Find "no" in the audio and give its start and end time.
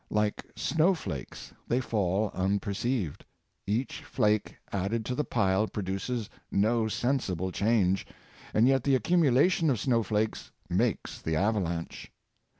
6.49-6.87